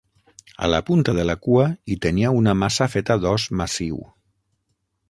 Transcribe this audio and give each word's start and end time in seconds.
A 0.67 0.69
la 0.73 0.79
punta 0.87 1.13
de 1.17 1.25
la 1.31 1.35
cua, 1.47 1.67
hi 1.95 1.99
tenia 2.07 2.33
una 2.41 2.57
maça 2.63 2.89
feta 2.95 3.21
d'os 3.27 3.47
massiu. 3.63 4.03